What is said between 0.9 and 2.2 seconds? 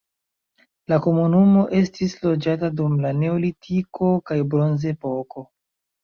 La komunumo estis